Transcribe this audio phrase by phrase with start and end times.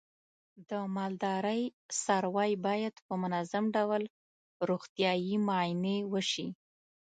[0.69, 1.61] د مالدارۍ
[2.01, 4.03] څاروی باید په منظم ډول
[4.69, 6.47] روغتیايي معاینې وشي.